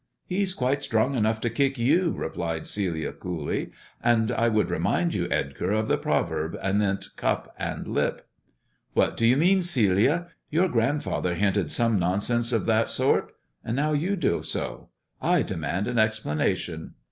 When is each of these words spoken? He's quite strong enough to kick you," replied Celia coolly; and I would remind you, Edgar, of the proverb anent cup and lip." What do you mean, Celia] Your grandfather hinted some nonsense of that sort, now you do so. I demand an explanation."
He's 0.25 0.55
quite 0.55 0.81
strong 0.81 1.13
enough 1.13 1.39
to 1.41 1.49
kick 1.51 1.77
you," 1.77 2.11
replied 2.17 2.65
Celia 2.65 3.13
coolly; 3.13 3.69
and 4.03 4.31
I 4.31 4.49
would 4.49 4.71
remind 4.71 5.13
you, 5.13 5.27
Edgar, 5.29 5.73
of 5.73 5.87
the 5.87 5.95
proverb 5.99 6.57
anent 6.59 7.09
cup 7.17 7.53
and 7.59 7.87
lip." 7.87 8.27
What 8.93 9.15
do 9.15 9.27
you 9.27 9.37
mean, 9.37 9.61
Celia] 9.61 10.29
Your 10.49 10.69
grandfather 10.69 11.35
hinted 11.35 11.71
some 11.71 11.99
nonsense 11.99 12.51
of 12.51 12.65
that 12.65 12.89
sort, 12.89 13.31
now 13.63 13.93
you 13.93 14.15
do 14.15 14.41
so. 14.41 14.89
I 15.21 15.43
demand 15.43 15.87
an 15.87 15.99
explanation." 15.99 16.95